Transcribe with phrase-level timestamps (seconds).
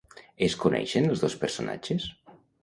[0.45, 2.09] Es coneixen els dos personatges?